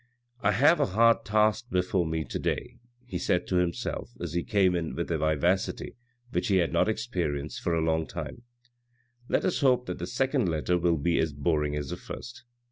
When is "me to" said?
2.07-2.39